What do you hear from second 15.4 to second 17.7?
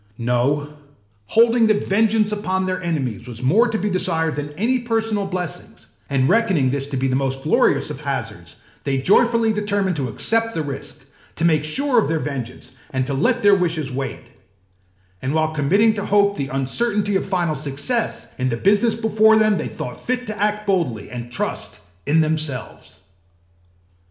committing to hope the uncertainty of final